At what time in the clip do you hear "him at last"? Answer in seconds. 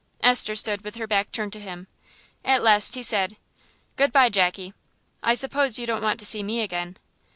1.59-2.95